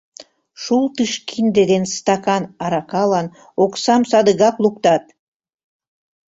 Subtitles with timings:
[0.63, 3.27] Шултыш кинде ден стакан аракалан
[3.63, 5.03] оксам садыгак луктат.